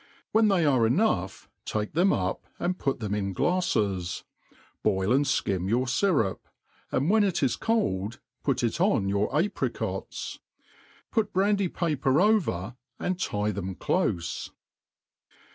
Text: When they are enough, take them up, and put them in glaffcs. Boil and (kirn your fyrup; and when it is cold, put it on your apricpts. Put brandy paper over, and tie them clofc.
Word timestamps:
When 0.31 0.47
they 0.47 0.65
are 0.65 0.87
enough, 0.87 1.47
take 1.63 1.93
them 1.93 2.11
up, 2.11 2.47
and 2.57 2.79
put 2.79 2.99
them 2.99 3.13
in 3.13 3.35
glaffcs. 3.35 4.23
Boil 4.81 5.13
and 5.13 5.27
(kirn 5.27 5.67
your 5.67 5.85
fyrup; 5.85 6.39
and 6.91 7.07
when 7.07 7.23
it 7.23 7.43
is 7.43 7.55
cold, 7.55 8.19
put 8.41 8.63
it 8.63 8.81
on 8.81 9.07
your 9.09 9.29
apricpts. 9.31 10.39
Put 11.11 11.31
brandy 11.31 11.67
paper 11.67 12.19
over, 12.19 12.77
and 12.97 13.19
tie 13.19 13.51
them 13.51 13.75
clofc. 13.75 14.49